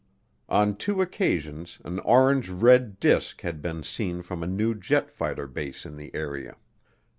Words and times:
On 0.49 0.75
two 0.75 0.99
occasions 0.99 1.77
an 1.85 1.99
orange 1.99 2.49
red 2.49 2.99
disk 2.99 3.41
had 3.41 3.61
been 3.61 3.83
seen 3.83 4.23
from 4.23 4.41
a 4.41 4.47
new 4.47 4.73
jet 4.73 5.11
fighter 5.11 5.45
base 5.45 5.85
in 5.85 5.95
the 5.95 6.09
area. 6.15 6.57